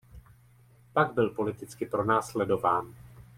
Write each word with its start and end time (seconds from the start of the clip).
Pak 0.93 1.13
byl 1.13 1.29
politicky 1.29 1.85
pronásledován. 1.85 2.95